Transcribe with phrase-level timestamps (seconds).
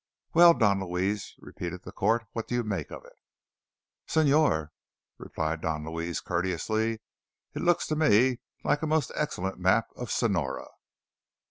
[0.33, 3.13] "Well, Don Luis," repeated the court, "what do you make of it?"
[4.07, 4.69] "Señor,"
[5.19, 7.01] replied Don Luis courteously,
[7.53, 10.69] "it looks to me like a most excellent map of Sonora."